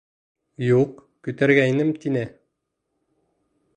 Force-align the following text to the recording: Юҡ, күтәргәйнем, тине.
Юҡ, 0.67 0.95
күтәргәйнем, 1.27 1.91
тине. 2.07 2.25